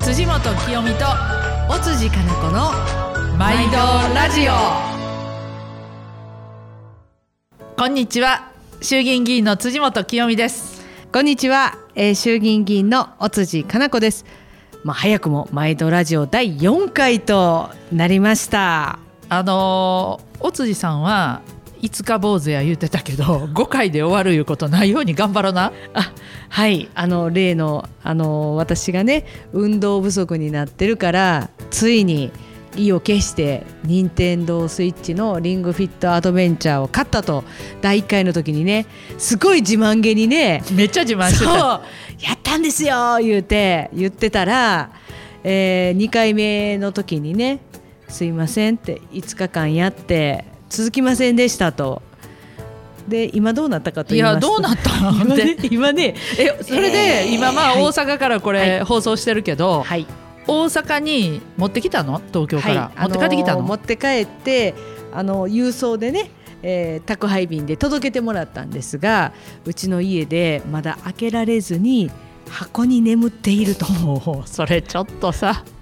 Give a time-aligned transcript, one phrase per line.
[0.00, 1.04] 辻本清美と
[1.68, 2.72] 尾辻金子の
[3.38, 3.76] 毎度
[4.14, 4.52] ラジオ
[7.76, 8.50] こんにちは
[8.82, 10.82] 衆議院議員の辻本清美です
[11.12, 14.24] こんにちは、えー、衆議院議員の尾辻かな子です。
[14.84, 19.00] まあ、早くも毎度ラジオ第4回となりました。
[19.28, 21.42] あのー尾辻さんは
[21.82, 23.24] 5日坊主や言うてたけど
[23.54, 25.72] 5回で終わるいうことないように頑張ろうな。
[25.94, 26.12] あ、
[26.48, 32.30] はい、あの例のあの私がね運動不足になってるからついに
[32.76, 37.44] 意を決して任天堂スイッチのリングフィットアドベンチャーを買ったと
[37.80, 38.86] 第1回の時にね
[39.18, 41.82] すごい自慢げにねめっちゃ自慢してそうた
[42.20, 44.90] やったんですよ言うて言ってたら、
[45.42, 47.60] え2回目の時にね
[48.08, 52.00] 「すいません」って5日間やって続きませんでしたと。
[53.08, 54.46] で今どうなったかとい言いますと。
[54.46, 55.12] やどうなったの？
[55.24, 57.34] 今ね今ねえそれでえー。
[57.34, 57.82] 今まあはい。
[57.82, 60.06] 大阪からこれ放送してるけど、はい。
[60.46, 62.22] 大阪に持ってきたの？
[62.32, 64.74] 東京から、持って帰ってきたの、あのー持って帰って
[65.12, 66.30] あの郵送でね、
[66.62, 69.32] えー宅配便で届けてもらったんですが
[69.64, 72.10] うちの家でまだ開けられずに
[72.48, 73.86] 箱に眠っていると。
[74.46, 75.46] それちょっとさ。
[75.48, 75.79] や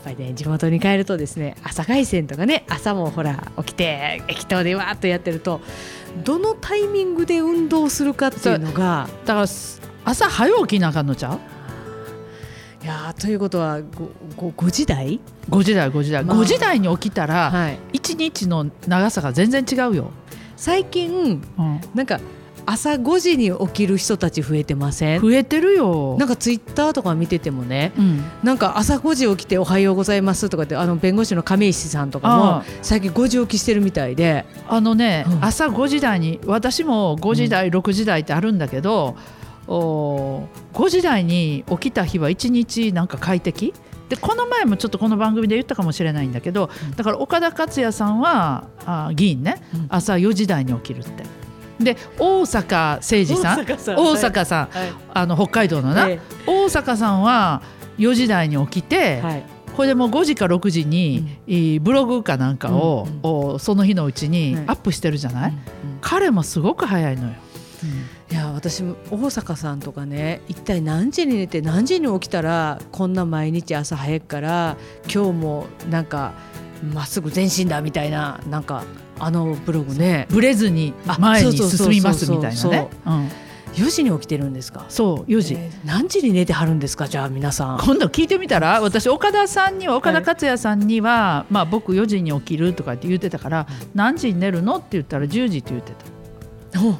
[0.00, 5.60] っぱりね地元に帰るとですね朝凱旋とかね朝もほら起きて駅頭でわーっとやってると
[6.24, 9.46] どのタイミングで運動するかっていうのがだから
[10.04, 11.38] 朝早起きなあかんのちゃう
[12.82, 13.84] いやーということは 5,
[14.36, 15.20] 5時台、
[15.50, 20.10] 5時台5時台、まあ5時台に起きたらはい、1日の長さが全然違うよ、
[20.56, 22.20] 最近うんなんか
[22.66, 25.20] 朝5時に起きる人たち増えてません？
[25.20, 26.16] 増えてるよ。
[26.18, 34.44] なんかツイッターとか見ててもねうん、なんか朝5時起きておはようございますとかってあの弁護士の亀石さんとかもあ最近5時起きしてるみたいで。
[34.68, 35.44] あのね、うん。
[35.44, 39.16] 朝5時台に私も5時台、6時台ってあるんだけど
[39.66, 40.44] お
[40.74, 43.72] 5時台に起きた日は1日なんか快適？
[44.08, 46.96] でこの前もちょっとこの番組で言ったかもしれないんだけど、うん。
[46.96, 49.86] だから岡田克也さんはあ議員ね、うん。
[49.88, 51.24] 朝4時台に起きるって
[51.80, 54.68] で大阪誠二さん大阪さん
[55.12, 57.62] あの北海道のな、え大阪さんは
[57.98, 59.22] 4時台に起きて、
[59.76, 64.64] これでもう5時か6時に、えーブログかなんかを、うその日のうちにはい。
[64.68, 65.58] アップしてるじゃない、うん
[66.02, 67.34] 彼もすごく早いのよ。
[68.30, 74.76] いや私も大阪さんとかね一体何時に寝て何時に起きたらこんな毎日朝早くから
[75.12, 76.32] 今日もなんか
[76.94, 78.84] まっすぐ前進だみたいななんか
[79.20, 80.26] あのブログね。
[80.30, 82.88] ブレずにあ前に進みますみたいなね。
[83.06, 83.28] うん。
[83.74, 84.84] 4時に起きてるんですか？
[84.88, 87.06] そう4時、えー何時に寝てはるんですか？
[87.06, 87.78] じゃあ皆さん。
[87.78, 95.92] 今度聞いてみたら私岡田さんには岡田克也さんには、まあ、僕4時に起きるとかって言ってたから、何時に寝るのって言ったら10時って言って
[96.72, 96.80] た。
[96.82, 96.98] おは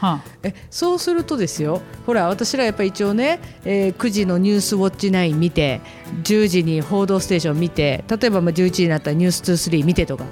[0.00, 0.20] あ。
[0.44, 1.80] えそうするとですよ。
[2.06, 5.80] ほら私らやっぱり一応ね、えー9時の「ニュースウォッチ9」見て
[6.22, 10.24] 10時に「報道ステーション」見て例えばまあ11時になったら「ニュース2 3見てとか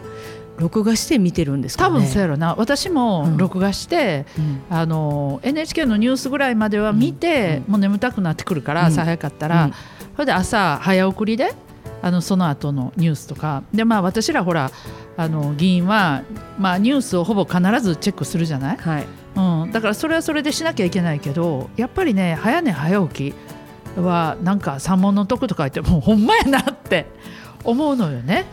[0.61, 1.97] 録画して見てるんですかね。
[1.97, 2.55] 多分そうやろな。
[2.55, 3.37] 私もうん。
[3.37, 4.63] 録画して、うん。
[4.69, 8.87] あの NHK のニュースぐらいまでは見て、もう眠たくなってくるから、うん。
[8.89, 9.73] 朝早かったら、うん。
[10.15, 11.55] それで朝早送りで
[12.03, 13.63] あのその後のニュースとか。
[13.73, 14.71] でまあ私らほら
[15.17, 16.23] あの議員は、
[16.59, 19.07] まあ、ニュースをほぼ必ずチェックするじゃない、はい。
[19.37, 27.07] うん、だからそれはそれでしなきゃいけないけどやっぱりね早寝早起きはなんか三問の得とか言ってもうほんまやなって
[27.65, 28.47] 思うのよね。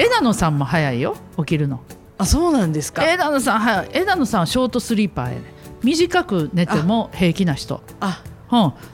[0.00, 1.80] 枝野さんも早いよ起きるの。
[2.16, 3.04] あそうなんですか。
[3.04, 3.90] 枝野さんはい。
[3.92, 5.42] 枝野さんはショートスリーパーやね。
[5.82, 8.22] 短く寝ても平気な人、あ。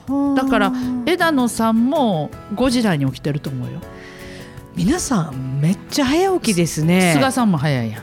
[0.07, 0.71] うん、だから
[1.05, 3.79] 枝野さんも5時台に起きてると思うよ、
[4.75, 7.13] 皆さんめっちゃ早起きですね。
[7.15, 8.01] 菅さんも早いやん。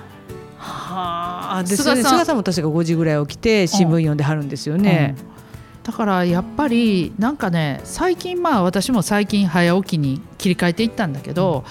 [0.59, 1.63] はあ。
[1.65, 2.37] 菅さん。
[2.37, 5.83] も確か5時ぐらい起きて新聞読んではるんですよね、うん。
[5.85, 11.65] だからやっぱりなんかね最近まあ私も最近早起きに切り替えていったんだけど、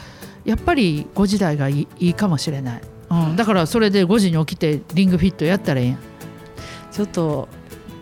[0.45, 5.99] やっぱり5時台がいいいいかもしれない、うん、だからそれで5時に起きてリングフィットやったらええやん、
[6.91, 7.47] ちょっと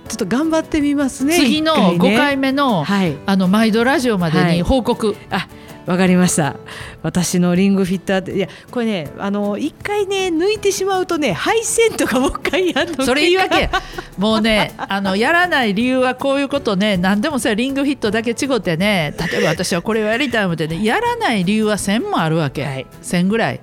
[0.08, 1.38] ちょっと頑張ってみますね。
[1.38, 2.16] 次の一ね。
[2.16, 3.16] 5回目の,、はい。
[3.26, 4.62] あの毎度ラジオまでにはい。
[4.62, 5.48] 報告、あ
[5.86, 6.56] わかりました。
[7.02, 13.04] 私のリングフィッターっていやこれねあの一回ね抜いてしまうとね配線とかもう一回やんの。
[13.06, 13.62] それ言い訳。
[13.62, 13.72] や
[14.18, 16.98] もうねあのやらない理由はこういうことね。
[16.98, 19.14] 何でもさリングフィットだけ違ってね。
[19.32, 20.84] 例えば私はこれをやりたい思ってね。
[20.84, 22.86] やらない理由は1000もあるわけ、はい。
[23.02, 23.60] 1000ぐらい。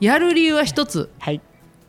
[0.00, 1.10] やる理由は一つ。
[1.18, 1.40] はい、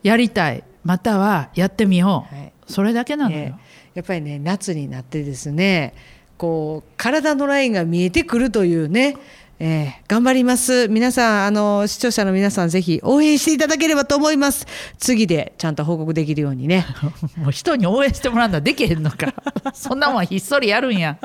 [0.04, 0.64] やりたい。
[0.84, 2.54] またはやってみよう、はい。
[2.68, 3.56] それだけなのよ、ね。
[3.94, 5.94] やっぱりね夏になってですね
[6.38, 9.16] こう体のラインが見えてくるというね、
[9.64, 10.88] えー頑張ります。
[10.90, 14.66] 皆さんあの視聴者の皆さんぜひ応援していただければと思います。
[14.98, 16.84] 次でちゃんと報告できるようにね。
[17.38, 19.32] もう人に応援してもらうのはできへんのか。
[19.76, 21.16] そんなもんひっそりやるんや。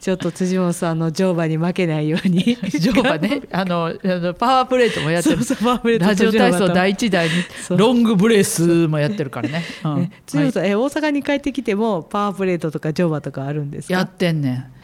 [0.00, 2.56] ちょっと辻本さんの乗馬に負けないように。
[2.80, 3.42] 乗馬ね。
[3.52, 3.92] あの
[4.38, 5.36] パワープレートもやってる。
[5.98, 7.32] ラジオ体操第一台に
[7.76, 9.88] ロングブレースもやってるからね、う。
[9.88, 13.94] んね辻はい本さん、え大阪に帰ってきてもパワープレートとか乗馬とかあるんですか？
[13.94, 14.54] やってんねん。
[14.54, 14.81] お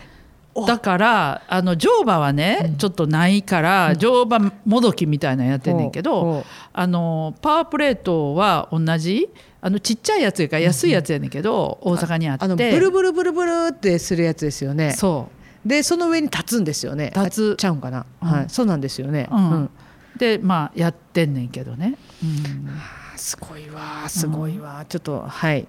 [0.67, 9.29] だからあの乗馬はね、ちょっとないから乗馬もどきみたいなのやってんねんけど、あのパワープレートは同じ
[9.61, 12.45] あのちっちゃいやつやから安いやつやねんけど、大阪にあって。
[12.45, 14.93] あのブルブルブルブルってするやつですよね。
[14.93, 15.29] そ
[15.65, 17.13] でその上に立つんですよね。
[17.15, 17.55] 立つ。
[17.55, 18.29] あちゃうんかな、うん。
[18.29, 18.45] はい。
[18.49, 19.51] そうなんですよね、う、うん。
[19.51, 19.71] うん。
[20.17, 22.69] でまあやってんねんけどね、うん。
[23.17, 25.67] すごいわすごいわ、ちょっとはい。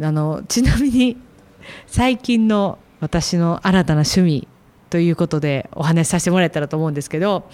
[0.00, 1.16] あのちなみに
[1.86, 4.48] 最近の私の新たな趣味
[4.88, 7.50] ということでお話しさせてもらえたらと思うんですけど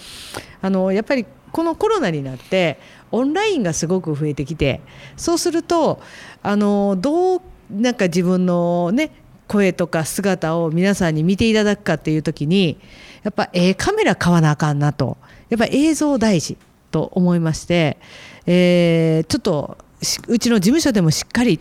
[0.61, 2.79] あのやっぱりこのコロナになって
[3.11, 4.83] オンラインがすごく増えてきて
[5.17, 6.03] そうすると
[6.43, 7.41] あのどう
[7.71, 9.11] なんか自分のね
[9.47, 12.79] 声とか姿を皆さんに見ていただくかっていう時に
[13.23, 15.17] やっぱええカメラ買わなあかんなと。
[15.49, 16.59] やっぱ映像大事
[16.91, 17.97] と思いまして、
[18.45, 19.79] えーちょっと
[20.29, 21.59] うちの事務所でもしっかり、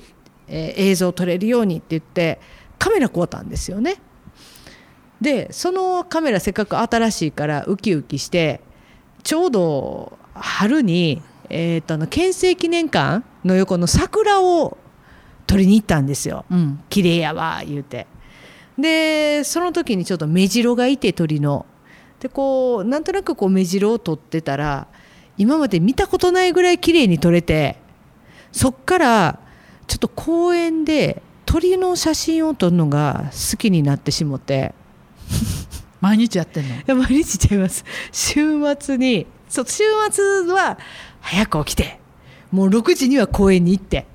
[0.48, 2.40] え映像を撮れるようにって言って
[2.80, 3.96] カメラ買うたんですよね。
[5.22, 8.62] でそのカメラせっかく新しいからウキウキして
[9.24, 14.78] ちょうど春に、えーとあの県政記念館の横の桜を
[15.48, 16.46] 撮りに行ったんですよ。
[16.52, 18.06] うん綺麗やわ言うて
[18.78, 21.66] でその時にちょっと目白がいて鳥の
[22.20, 24.88] でこうなんとなくこう目白を撮ってたら
[25.38, 27.78] 今まで見たことないぐらい綺麗に撮れて
[28.52, 29.40] そっから
[29.88, 34.76] ちょっと公園で鳥の写真を撮るのが好きになってしもて。
[36.00, 36.76] 毎日やってんの？
[36.76, 37.84] いや毎日ちゃいます。
[38.12, 38.42] 週
[38.80, 40.78] 末にそう週末は
[41.22, 42.00] 早く起きて。
[42.52, 44.06] もう6時には公園に行って。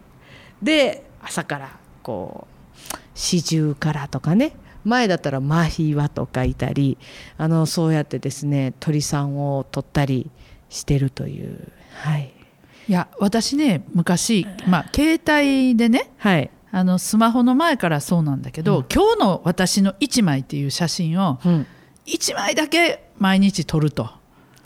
[0.62, 2.46] で朝からこ
[2.92, 4.54] う四十からとかね。
[4.84, 6.98] 前だったらマヒワとかいたり
[7.38, 10.30] あのそうやってですね鳥さんを撮ったり
[10.68, 11.72] してるという。
[11.94, 12.32] はい。
[12.88, 18.84] いや私ね昔、まあ、携帯でねはい、あのスマホの前からそうなんだけど、うん。
[18.92, 21.66] 今日の私の1枚っていう写真をうん、
[22.06, 24.10] 1枚だけ毎日撮ると。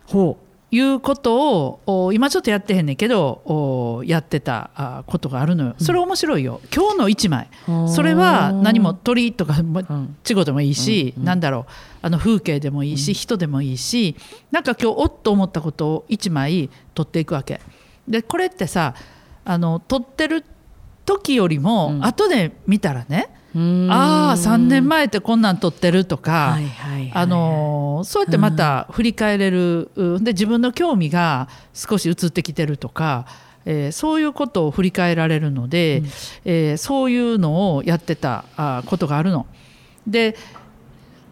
[0.07, 0.39] ほ
[0.73, 5.75] いうことをお今ちょっとやってへんねんけどおやってたあことがあるのよ。
[5.79, 7.49] それ面白いよ、今日の1枚。
[7.69, 7.89] う。
[7.89, 11.23] それは何も鳥とか稚語でもいいし、うん。
[11.23, 11.27] うん。
[11.27, 11.73] なんだろう。
[12.03, 14.15] あの風景でもいいし、人でもいいし
[14.53, 17.61] なんか今日おっと思ったことを1枚撮っていくわけ。
[18.07, 18.95] でこれってさ
[19.45, 20.45] あの撮ってる
[21.07, 22.05] 時よりも、うん。
[22.05, 23.59] 後で見たらね、う
[23.91, 33.27] ああ3年前ってこんなん撮ってるとか、はいはいはいあのーそうやってまた振り返れる、うんで自分の興味が少し移ってきてるとか、
[33.65, 36.03] えーそういうことを振り返られるので、
[36.45, 39.47] えーそういうのをやってたあことがあるの。
[40.07, 40.37] で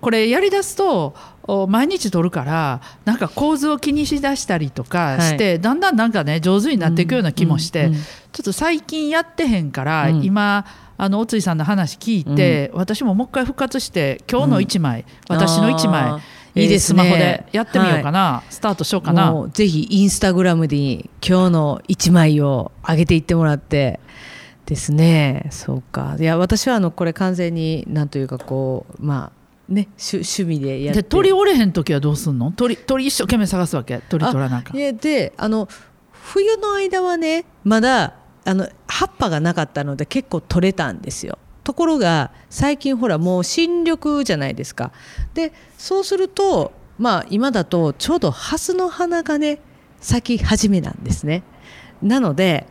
[0.00, 8.00] これやりだすとお毎日撮るからなんか構図を気にしだしたりとかして、だんだんなんかね上手になっていくような気もして、うんうん
[8.34, 10.24] ちょっと最近やってへんから、うん。
[10.24, 10.66] 今
[10.96, 16.20] あのおついさんの話聞いて、私ももう一回復活して今日の1枚、私の1枚
[16.56, 17.04] いいですね。
[17.04, 19.32] えースマホでやってみようかな、スタートしようかな。
[19.52, 24.00] ぜひインスタグラムに今日の一枚を上げていってもらって。
[24.66, 25.46] ですね。
[25.50, 26.16] そうか。
[26.18, 29.30] いや私はあのこれ完全になんというかこうま
[29.70, 31.02] あね趣趣味でやって。
[31.02, 32.50] で鳥折れへん時はどうすんの？
[32.50, 33.98] 鳥鳥一生懸命探すわけ？
[34.08, 35.68] 鳥取らなんいやであの
[36.10, 41.38] 冬の間はねまだあの葉っぱがなかったので結構取れたんですよ。
[41.64, 44.92] ところが最近ほらもう新緑じゃないですか。
[45.32, 49.60] でそうするとまあ今だとちょうどハスの花がね
[50.00, 51.42] 咲き始めなんですね。
[52.02, 52.66] なので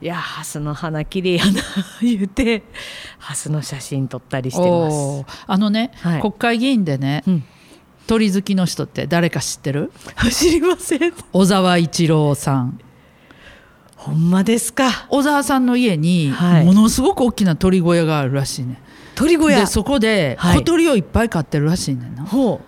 [0.00, 1.52] いやハスの花綺麗やな
[2.00, 2.62] 言うて
[3.18, 5.24] ハスの写真撮ったりしてます。
[5.46, 6.20] あのね、はい。
[6.20, 7.44] 国会議員でねうん、
[8.06, 9.90] 鳥好きの人って誰か知ってる？
[10.30, 11.12] 知りません。
[11.32, 12.78] 小沢一郎さん
[14.06, 15.06] ほんまですか。
[15.08, 16.64] 小沢さんの家にはい。
[16.64, 18.80] ものすごく大きな鳥小屋があるらしいね、
[19.14, 19.60] 鳥小屋。
[19.60, 20.58] でそこではい。
[20.58, 22.60] 小鳥をいっぱい飼ってるらしいねんな、ほ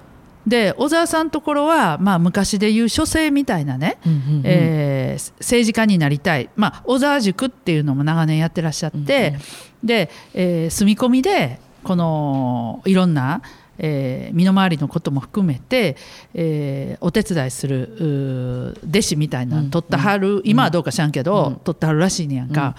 [0.47, 4.43] で小沢さんのところは、まあ、昔でいう書生みたいなね、う、うんうんうん。
[4.45, 9.37] えー政治家になりたい、まあ、小沢塾っていうのも長年やってらっしゃって、
[9.83, 13.43] で、えー住み込みでこのいろんな、
[13.79, 15.97] えー身の回りのことも含めて、
[16.35, 21.57] えーお手伝いする弟子みたいなの取ってはる、今はどうか知らんけど、うん。
[21.57, 22.75] 取ってはるらしいねやんか。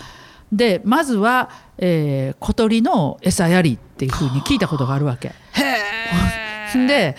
[0.51, 5.31] でまずは、えー小鳥の餌やりっていうふうに聞いたことがあるわけ。
[6.87, 7.15] で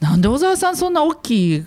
[0.00, 1.64] なんで小沢さんそんな大きい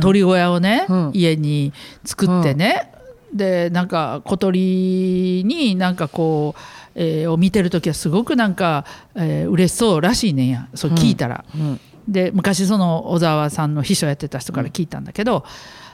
[0.00, 1.10] 鳥小屋をね、うん。
[1.12, 1.72] 家に
[2.04, 2.93] 作ってね、
[3.32, 6.60] でなんか小鳥になんかこう、
[6.94, 10.68] えーを見てる時はすごくなんか、えー嬉しそうらしいねんや。
[10.74, 11.44] そう聞いたら。
[11.54, 11.80] うん。
[12.06, 15.44] で昔その小沢さんの秘書やってた人から聞いたんだけど、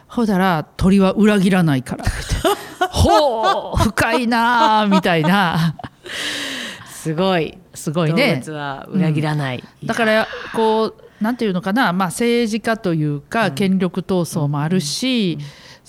[0.09, 2.05] ほんだら鳥は裏切らないから。
[2.05, 5.77] っ てほう深いなあみたいな。
[6.87, 7.57] すごい。
[7.75, 8.35] すごいね。
[8.35, 15.39] 動物は裏切らない、だからこうなんていうのかな、まあ、政治家というか権力闘争もあるし、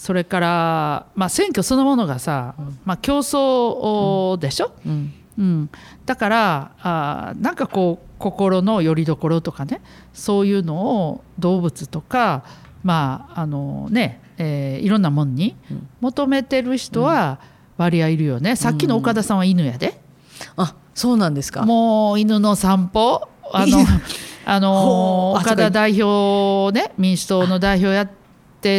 [0.01, 2.55] それから、まあ、選挙そのものがさ、
[2.85, 5.13] まあ、競争でしょ、うん。
[5.37, 5.69] うん、
[6.07, 9.79] だからあーなんかこう心の拠り所とかね
[10.11, 12.43] そういうのを動物とか
[12.81, 15.55] まああのね、えーいろんなもんに
[15.99, 17.39] 求めてる人は
[17.77, 20.01] 割合いるよね、さっきの岡田さんは犬やで、
[20.55, 21.63] あそうなんですか。
[21.63, 23.29] もう犬の散歩。
[23.53, 23.85] あの犬。
[24.45, 28.20] あの 岡田代表ね民主党の代表やって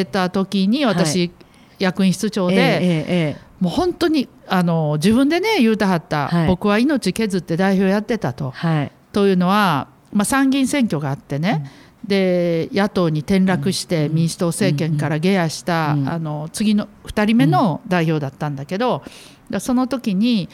[0.04, 1.32] た時に私、
[1.78, 6.46] 役員室長で、えええええもう本当にあの自分でね言うたはった、はい。
[6.48, 8.46] 僕は命削って代表やってたと。
[8.46, 8.50] え。
[8.50, 8.92] はい。
[9.12, 11.70] というのは、まあ、参議院選挙があってね、
[12.04, 19.04] で野党に転落して民主党政権から下野した、うんあの次の2人目の代表だったんだけど、
[19.48, 20.48] だその時に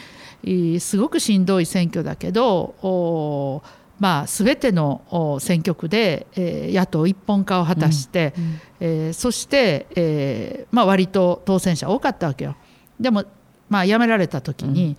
[0.45, 3.63] えーすごくしんどい選挙だけど
[3.99, 8.33] まあ、全てのお選挙区で、えー野党一本化を果たして、
[8.81, 12.57] えーそして、えーまあ、割と当選者多かったわけよ。
[13.01, 13.25] でも、
[13.69, 14.97] まあ、辞められた時に、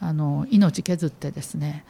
[0.00, 1.84] あの命削ってですね、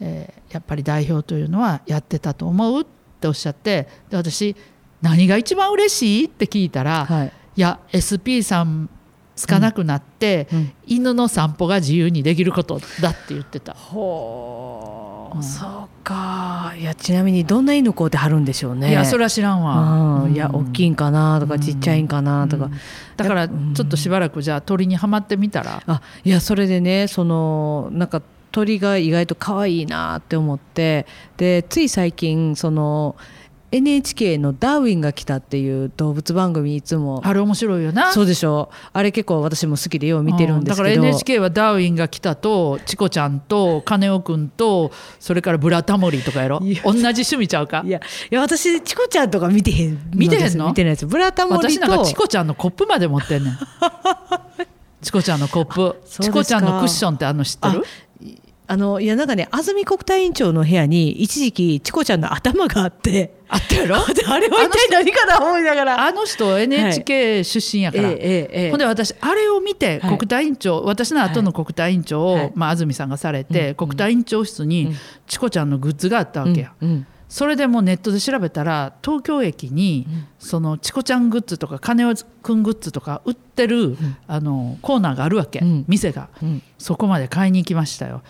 [0.00, 2.86] えーやっぱり代表というのはやってたと思うっ
[3.20, 4.54] ておっしゃってで私
[5.02, 7.32] 何が一番嬉しいって聞いたら、はい。
[7.56, 8.88] いや SP さん
[9.36, 10.72] 少なくなって、うん。
[10.86, 13.74] 犬の散歩が自由にできることだって言ってた。
[13.74, 15.03] ほう、
[15.36, 15.42] うん。
[15.42, 16.74] そうか。
[16.78, 18.90] いやちなみにどんな犬飼うてはるんでしょうね。
[18.90, 20.24] いやそれは知らんわ。
[20.24, 20.32] うん。
[20.34, 22.72] いや大きいんかなとかちっちゃいんかなとか、うん。
[23.16, 28.22] だからちょっとしばらくじゃあ鳥にはまってみたら、あいやそれでねそのなんか
[28.52, 31.06] 鳥が意外と可愛いなって思って。
[31.36, 33.16] でつい最近その
[33.74, 37.20] NHK の「ダーウィンが来た」っていう動物番組いつも。
[37.24, 38.12] あれ面白いよな。
[38.12, 38.70] そうでしょ。
[38.72, 46.60] うあれ結構私も好きでよう見てるんですけど、うんだから NHK はダーウィンが来たとチコちゃんと金尾くんとそれからブラタモリとかやろ。
[46.60, 47.82] 同じ趣味ちゃうか？
[47.84, 50.68] いやいや私チコちゃんとか見てへん見てへんの？
[50.68, 51.06] 見てないです。
[51.06, 53.58] ブラタモリと私なんかチコちゃんのコップまで持ってんねん。
[55.02, 56.00] チコちゃんのコップ。
[56.08, 57.84] チコちゃんのクッションってあの知ってる？
[58.66, 63.34] あのいやなんかね安住国対委員長の部屋に一時期チコちゃんの頭があって。
[63.46, 63.96] あったやろ？
[64.14, 66.06] で あれは一体何かな思いながら。
[66.06, 68.70] あの人 NHK 出身やから、ええええええ。
[68.70, 70.16] ほんで私あれを見てはい。
[70.18, 72.52] 国対委員長、私の後の国対委員長を、はい。
[72.54, 74.96] まあ、安住さんがされて、国対委員長室に、うん。
[75.26, 77.06] チコちゃんのグッズがあったわけや、うんうん。
[77.28, 80.06] それでもうネットで調べたら東京駅に、
[80.38, 85.84] そのチコちゃんグッズとか金尾くんグッズとか売ってる、あのコーナーがあるわけ、うん。
[85.86, 86.62] 店が、うん。
[86.78, 88.22] そこまで買いに行きましたよ、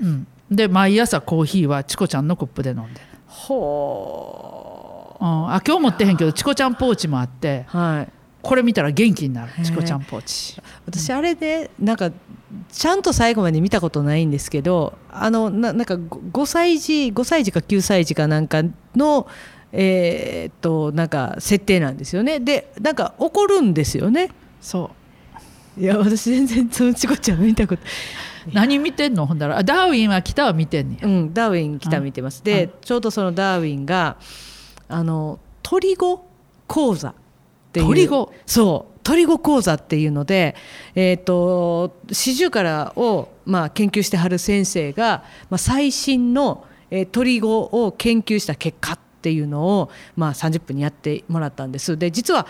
[0.00, 5.24] うん、で毎朝コーヒーはチコちゃんのコップで飲んでる、ほう。
[5.24, 8.08] ん、あ今日持ってへんけどチコちゃんポーチもあってうはい。
[8.42, 10.60] これ見たら元気になるチコちゃんポーチ。
[10.86, 12.10] 私あれでなんか
[12.70, 18.62] ちゃんと最後まで見たことないんですけどあのななんかご5歳児5歳児か9歳児かなんか
[18.94, 19.26] の
[19.72, 22.38] えーっとなんか設定なんですよね。
[22.38, 24.30] でなんか怒るんですよね。
[24.60, 24.90] そ
[25.78, 25.80] う。
[25.80, 27.82] いや私全然そのチコちゃん見たこと
[28.52, 29.26] 何見てんの？
[29.26, 29.58] ほんだら。
[29.58, 31.08] あダーウィンは来たは見てんねや。
[31.08, 32.42] うん、ダーウィン来た見てます。
[32.44, 34.16] で、ちょうどそのダーウィンが
[34.88, 36.26] あの鳥語
[36.66, 37.14] 講座っ
[37.72, 37.86] ていう。
[37.86, 38.32] 鳥語？
[38.46, 38.94] そう。
[39.04, 40.56] 鳥語講座っていうので、
[40.94, 51.98] えー、と四十からを、まあ、研究してはる先生が、まあ、最新の、えー鳥語を研究した結果っていうのを、まあ、30分にやってもらったんです。
[51.98, 52.46] で実は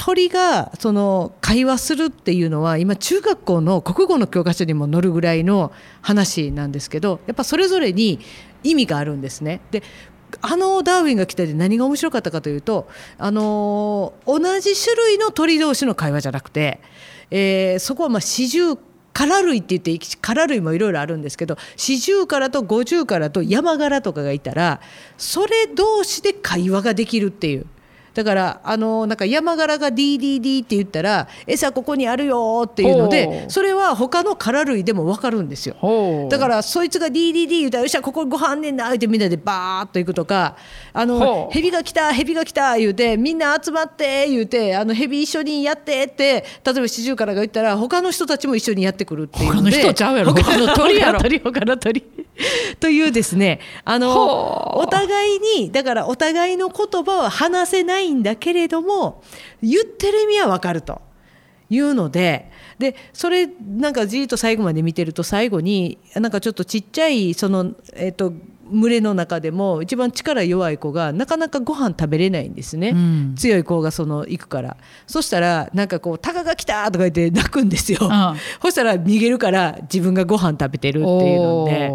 [0.00, 8.18] 鳥がその会話するっていうのは今中学校の国語の教科書にも載るぐらいの話なんですけどやっぱそれぞれに
[8.62, 9.60] 意味があるんですね。
[9.70, 9.82] で
[10.40, 12.88] あのダーウィンが来たで何が面白かったかというと、
[13.18, 16.80] あのー同じ種類の鳥同士の会話じゃなくて、
[17.30, 18.76] えーそこはまあ四十
[19.12, 24.80] 殻類って言って殻類もいろいろあるんですけど四十殻と五十殻と山殻とかがいたら
[25.18, 27.66] それ同士で会話ができるっていう。
[28.14, 33.50] だからあのなんか山柄が DDD って言ったら餌ここにあるよっていうのほでう。
[33.50, 36.28] それは他の殻類でも分かるんですよ。
[36.28, 40.56] だからそいつが DDD 言うたらよっしゃここご飯ねんな言うてみんなでバーッと行くとか
[40.92, 50.34] あの蛇が来た蛇が来た言うてみんな集まって言うてあの蛇一緒にやってって例えば四十からが言ったら他の人たちも一緒にやってくるっていうので他の人ちゃうやろ。
[50.34, 51.20] 他他の鳥やろ。
[51.20, 52.04] 鳥他の鳥
[52.80, 59.22] というですねあのお互いにだからお互いの言葉は話せないんだけれども
[59.62, 61.02] 言ってる意味はわかると。
[61.72, 68.32] いうのででそれなんかじーっと最後まで見てると最後になんかちょっとちっちゃいそのえっ、と
[68.72, 73.34] 群れの中でも一番力弱い子がなかなかご飯食べれないんですね、うん。
[73.36, 74.76] 強い子がその行くから。
[75.06, 78.36] そしたらなんかこう「タカが来た!」とか言って泣くんですよ、うん。
[78.62, 81.90] そしたら逃げるから自分がご飯食べてるっていうので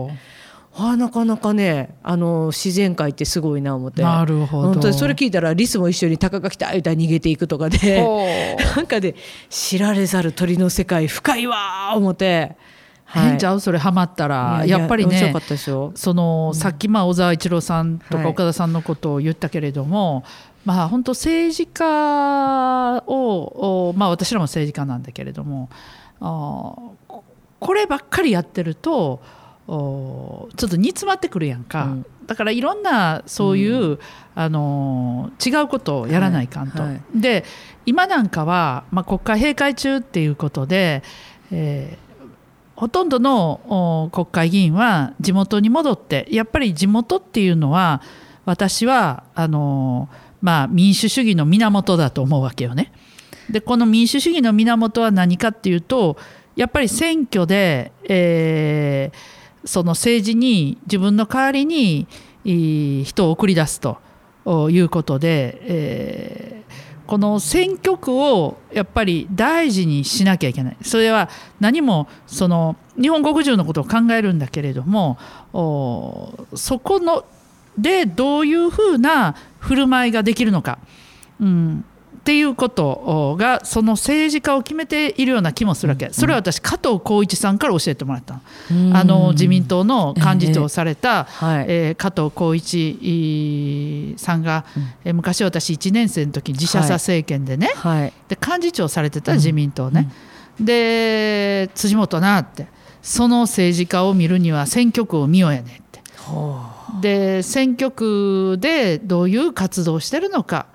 [0.78, 4.02] あーなかなかねあの自然界ってすごいな思って。
[4.02, 4.74] なるほど。
[4.74, 8.06] 本当にそれ聞いたらリスも一緒に「タカが来た!」言ったら逃げていくとかで
[8.76, 9.16] なんかで
[9.50, 12.58] 知られざる鳥の世界深いわー思って。
[13.08, 13.60] 変ちゃう？
[13.60, 14.64] それハマったら。
[14.66, 15.92] いややっぱりね面白かったですよ。
[15.96, 18.24] そのさっきまあ小沢一郎さんとはい。
[18.26, 20.24] か岡田さんのことを言ったけれども、
[20.66, 25.70] まあ本当政治家をおまあ私らも政治家なんだけれども
[26.20, 27.22] あー
[27.60, 29.22] こればっかりやってると
[29.68, 34.00] おちょっと煮詰まってくるやんか、うんだからいろんなそういう、
[34.34, 36.82] あのー違うことをやらないかんと。
[36.82, 37.46] はいはで
[37.86, 41.04] 今なんかは、まあ、国会閉会中っていうことで、
[41.52, 42.06] えー
[42.76, 48.02] ほとんどのお国会議員は地元に戻ってやっぱり地元っていうのは
[48.44, 52.92] 私はあのーまあ、民主主義の源だと思うわけよね。
[53.50, 56.18] でこの民主主義の源は何かっていうと
[56.56, 62.08] やっぱり選挙で、えーその政治に自分の代わりに
[62.44, 63.98] 人を送り出すと
[64.70, 66.56] いうことで、えー
[67.06, 70.78] この選挙区をやっぱり大事にしなきゃいけない。
[70.82, 71.30] それは
[71.60, 75.18] 何もその日本国中のことを考えるんだけれども
[76.56, 77.26] そこの
[77.78, 80.80] でどういうふうな振る舞いができるのか、
[81.40, 81.86] うん、
[82.26, 86.10] っていうことがその政治家を決めているような気もするわけ。
[86.12, 88.40] それは私加藤浩一さんから教えてもらった。
[88.72, 91.66] のあの自民党の幹事長をされた、はい。
[91.68, 94.66] えー加藤浩一さんが、
[95.04, 98.14] えー昔私1年生の時自社さ政権でね、はい。
[98.28, 100.10] で幹事長されてた自民党ね、
[100.60, 102.66] で辻元なって
[103.04, 106.02] その政治家を見るには選挙区を見ようやねって。
[107.02, 110.66] で選挙区でどういう活動をしてるのか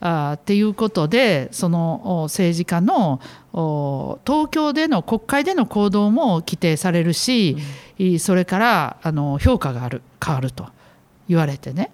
[0.00, 3.20] あーっていうことでそのお政治家の
[3.52, 7.56] お東京での国会での行動も規定されるし、
[7.98, 10.66] いそれからあの評価がある変わると
[11.28, 11.90] 言われてね。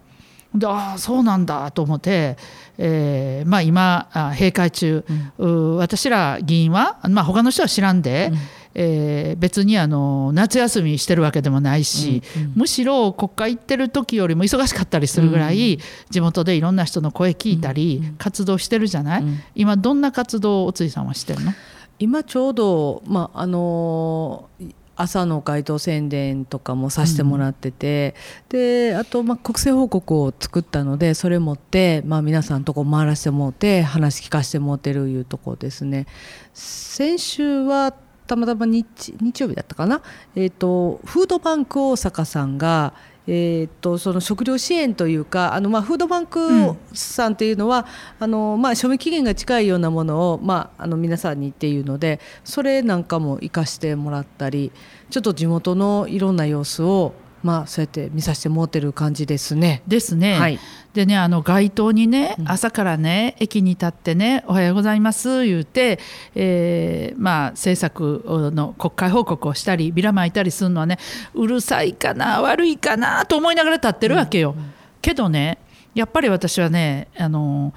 [0.55, 2.37] でああそうなんだと思って、
[2.79, 5.05] えーまあ、今あ閉会中、
[5.39, 8.33] う私ら議員は、まあ、他の人は知らんで、
[8.79, 12.23] えー別にあの夏休みしてるわけでもないし、
[12.55, 15.79] むしろ国会行ってる時よりも忙しかったりするぐらい、
[16.11, 21.53] 地元でいろんな人の声聞いたり、活動してるじゃない、今どんな活動をおついさんはしてるの？
[21.99, 28.15] 今ちょうど、まああのー朝の街頭宣伝とかもさせてもらってて、
[28.49, 36.07] であと、まあ、国政報告を作ったのでそれ持って、まあ、皆さんとこ回らせてもらって話聞かせてもらってるいうとこですね。
[36.55, 37.93] 先週は
[38.27, 40.03] たまたま日日曜日だったかな、
[40.35, 42.93] えー、とフードバンク大阪さんが、
[43.27, 47.87] えー、とその食料支援というかあの、まあ、フードバンクさんっていうのは、
[48.19, 54.73] あのまあ、賞味期限が近いようなものを、まあ、あの皆さんにっていうのでそれなんかも活かしてもらったり
[55.11, 59.83] ちょっと地元のいろんな様子を、まあ、そうやって見させてもらってる感じですね。
[59.87, 60.39] ですね。
[60.39, 60.59] はい
[60.97, 65.99] でねあの街頭にね朝からね駅に立ってね「おはようございます」言うて、
[66.35, 70.99] えーまあ政策の国会報告をしたりビラ巻いたりするのはね
[71.35, 74.55] うるさいかな悪いかなと思いながら立ってるわけよ。
[75.03, 75.59] けどね
[75.95, 77.75] やっぱり私はねあの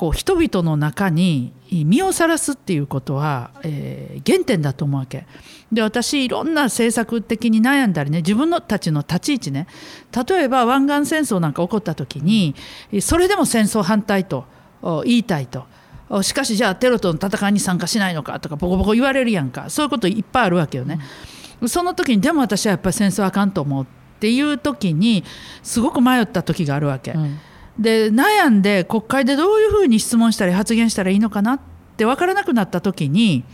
[0.00, 5.26] こう人々の中に身をさらすっていうことは、えー原点だと思うわけ。
[5.70, 9.66] で私いろんな政策的に悩んだりね自分のたちの立ち位置ね。
[10.26, 12.54] 例えば湾岸戦争なんか起こった時に
[13.02, 14.46] それでも戦争反対と
[14.80, 15.66] お言いたいと。
[16.08, 19.68] おしかしじゃあテロとの戦いに参加しないのかとかボコボコ言われるやんか。
[19.68, 20.98] そういうこといっぱいあるわけよね。
[21.66, 23.86] その時にでも私はやっぱり戦争あかんと思うっ
[24.18, 25.24] ていう時に
[25.62, 27.10] すごく迷った時があるわけ。
[27.10, 27.38] うん
[27.78, 31.60] で悩んで国会でどういうふうに質問したり発言したらいいのかなっ
[31.96, 33.44] て分からなくなった時に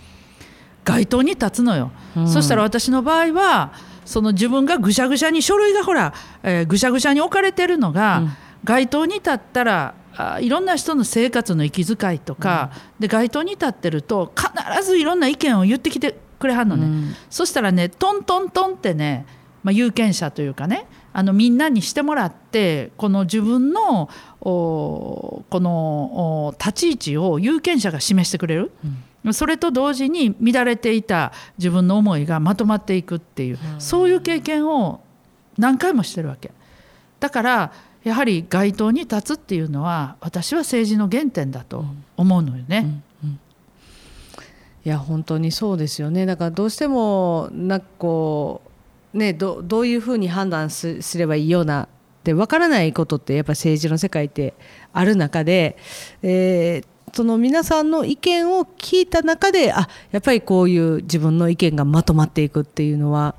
[0.85, 2.29] 街頭に立つのよ、うん。
[2.29, 3.73] そしたら私の場合は
[4.05, 8.31] その自分がぐしゃぐしゃに書類がほら、えーぐしゃぐしゃに置かれてるのが、うん。
[8.65, 17.15] 街頭に立ったらあいろんな人の生活の息遣いとか、で街頭に立ってると必ずいろんな意見を言ってきてくれはんのね、うん。
[17.31, 19.27] そしたらねトントントンってね、
[19.63, 20.87] まあ、有権者というかね
[21.19, 24.11] あのみんなにしてもらってこの自分の
[24.43, 28.71] おこのお立ち位置を有権者が示してくれる、
[29.33, 35.01] それと同時に乱れていた自分の思いがまとまっていくっていう、そういう経験を
[35.57, 36.51] 何回もしてるわけ。
[37.19, 37.73] だから
[38.05, 41.87] やはり街頭に立つっていうのは私は政治の原点だと
[42.19, 43.03] 思うのよね。
[43.25, 43.41] うんうん。
[44.85, 46.27] いや本当にそうですよね。
[46.27, 48.66] だからどうしてもなんかこう
[49.17, 51.89] ねどどういうふうに判断すればいいような
[52.25, 54.55] で分からないことってやっぱ政治の世界って
[54.93, 55.77] ある中で、
[56.23, 63.37] えー、その皆さんの意見を聞いた中であやっぱりこういう自分の意見がまとまっていくっていうのは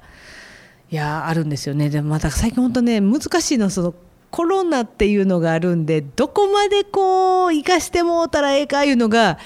[0.90, 1.90] いやあるんですよね。
[1.90, 3.94] でもまた最近本当ね難しいのはその
[4.32, 9.38] コロナっていうのがあるんでどこまでこう生かしてもうたらええかいうのが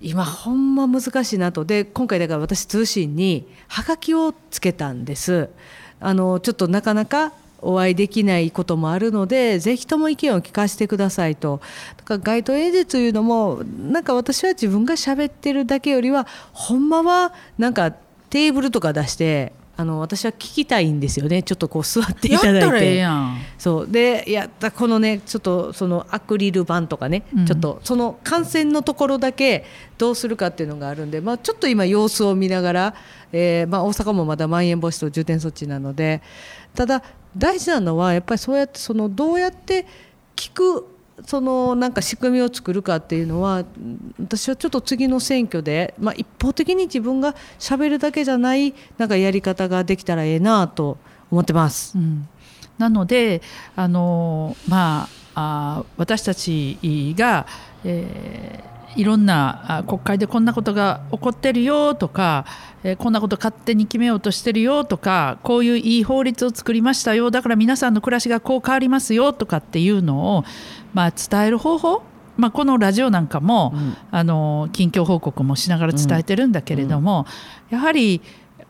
[0.00, 1.64] 今ほんま難しいなと。
[1.64, 5.48] で今回だから私通信にはがきをつけたんです。
[6.00, 11.60] あのちょっとなかなかお会いできないこともあるのでぜひとも意見を聞かせてくださいと。
[11.96, 17.92] だから街頭演説というのもなんか私は自分が喋ってるだけよりはほんまはなんか
[18.30, 21.42] テーブルとか出してあの私は聞きたいんですよね。
[21.42, 23.04] ちょっとこう座っていただいて。
[23.58, 23.88] そう。
[23.90, 29.64] でやったこのねちょっとそのアクリル板とかね、うん、ちょっとその感染のところだけ
[29.98, 32.94] どうするかっていうのがあるんで、まあ、ちょっと今様子を見ながら、
[33.32, 36.22] えーまあ、大阪もまだまん延防止等重点措置なので
[36.74, 37.02] ただ
[37.36, 39.86] 大事なのはやっぱりそうやってそのどうやって
[40.36, 40.93] 聞く
[41.26, 43.64] そのなんか仕組みを作るかっていうのは
[44.20, 50.98] 私はちょっと次の選挙で、まあ、一方的に自分がしゃべるだけじゃないなんかやり方ができたらええなと
[51.30, 51.96] 思ってます。
[51.96, 52.28] うん、
[52.78, 53.42] なので
[53.76, 56.78] あの、まあ、あ私たち
[57.16, 57.46] が、
[57.84, 62.44] えーいろんな国会でこんなことが起こってるよとか、
[62.82, 67.30] えこんなこと勝手に決めようとしてるよとかこういういい法律を作りましたよ。
[67.30, 70.44] だから皆さんの暮らしがこう変わりますよとかっていうのを、
[70.92, 72.02] まあ、伝える方法
[72.36, 77.26] まあ、このラジオなんかも、うん、あの近況報告もしながら伝えてるんだけれども、
[77.70, 78.22] うん、やはり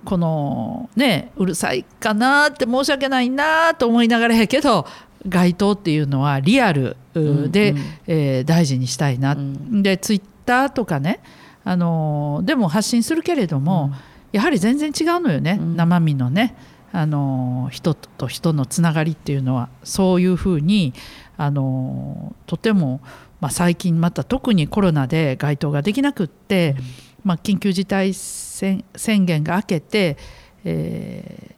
[0.04, 4.86] このねうるさいかなって申し訳ないなと思いながらやけど
[5.26, 11.20] 街頭っていうのはリアルで、うんうん、えー、大事にしたいな、うん、でツイッターとかね
[11.64, 13.92] あのでも発信するけれども、うん、
[14.32, 16.54] やはり全然違うのよね、うん、生身のね
[16.92, 19.68] あの人と人のつながりっていうのは。
[19.82, 20.94] そういうふうに
[21.36, 23.00] あのとても、
[23.40, 26.76] まあ、最近また特にコロナで街頭ができなくって、
[27.24, 28.84] まあ、緊急事態宣
[29.24, 30.16] 言が明けて、
[30.64, 31.56] え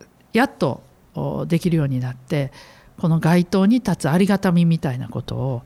[0.00, 0.04] ー、
[0.38, 0.82] やっと
[1.48, 2.52] できるようになって
[2.98, 5.62] この街頭に立つありがたみみたいなことを、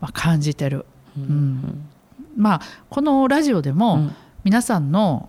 [0.00, 1.88] まあ、感じてる、うん、うん、
[2.36, 4.10] まあこのラジオでも
[4.44, 5.28] 皆さんの、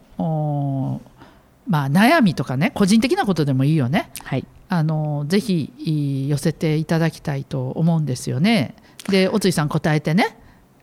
[1.67, 8.75] まあ、悩みとかね個人的なことでもいいよね、はい、あのぜひ寄せていただきたいと思うんですよね。
[9.09, 10.37] でおついさん答えてね。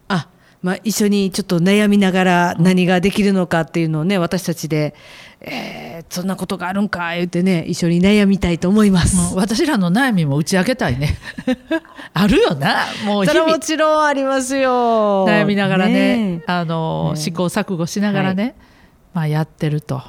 [0.08, 0.28] あ
[0.60, 4.94] まあ、一緒にちょっと悩みながら何ができるのかっていうのをね私たちで、
[5.40, 11.18] えー、そんなことがあるんか言ってね一緒に悩みたいと思います、私らの悩みも打ち明けたいね。
[12.14, 12.86] あるよな。
[13.04, 15.26] もうそれもちろんありますよ。
[15.28, 15.92] 悩みながらね、
[16.38, 18.54] ね、あの、ね、試行錯誤しながらね、はい、
[19.14, 20.02] まあ、やってると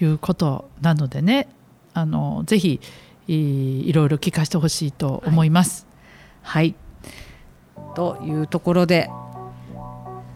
[0.00, 1.48] いうことなのでね
[1.94, 2.80] あのぜひ
[3.26, 5.86] いろいろ聞かせてほしいと思います。
[6.42, 6.74] はい、
[7.74, 9.10] はい、というところで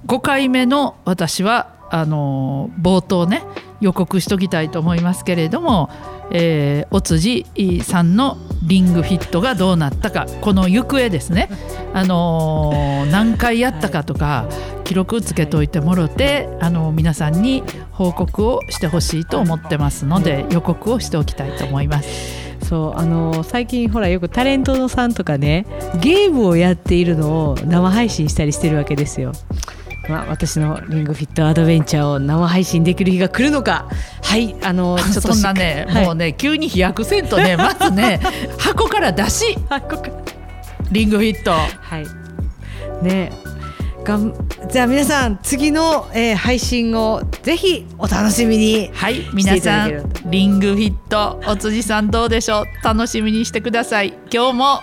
[0.06, 3.42] 5回目の私はあの冒頭ね
[3.80, 5.90] 予告しときたいと思いますけれども、
[6.30, 7.46] えー、お辻
[7.82, 11.48] さんのリングフィットがどうなったかこの行方ですね、
[11.92, 14.48] あのー、何回やったかとか
[14.84, 22.40] 記録つけといてもろて、あのー、皆さんに報告をしてほしいと思ってますので予告をしておきたいと思います。
[22.70, 25.66] そうあの最近ほらよくタレントさんとかね
[26.00, 29.32] ゲームをやっているのを生配信したりしてるわけですよ。
[30.10, 33.88] まあ、私のリングフィットアドベンチャーを生配信できる日が来るのか。
[34.22, 38.20] はいあの ちょっとそんなね、はい、もうね急に飛躍せんとね まずね
[38.58, 39.56] 箱から出し。
[39.68, 40.12] 箱から。
[40.92, 41.52] リングフィット。
[41.52, 41.68] は
[41.98, 42.06] い。
[43.02, 43.32] ね
[44.04, 44.34] がん
[44.70, 52.64] じゃあ皆さん次の、えー、配信をぜひお楽しみにはい皆さんリングフィットお辻さんどうでしょう。
[52.84, 54.14] 楽しみにしてください。
[54.32, 54.80] 今日も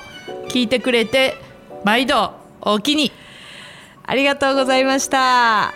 [0.49, 1.35] 聞いてくれて
[1.83, 3.11] 毎度おおきに
[4.07, 5.73] ありがとうございました。